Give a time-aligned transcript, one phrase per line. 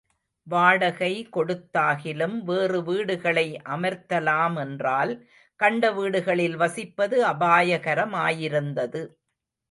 [0.47, 5.11] வாடகை கொடுத்தாகிலும் வேறு வீடுகளை அமர்த்தலாமென்றால்
[5.59, 9.03] கண்ட வீடுகளில் வசிப்பது அபாயகரமாயிருந்தது.